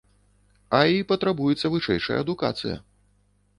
[0.77, 2.83] А, і патрабуецца вышэйшая адукацыя.